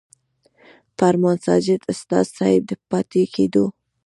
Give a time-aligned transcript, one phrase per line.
[0.97, 3.65] فرمان ساجد استاذ صېب د پاتې کېدو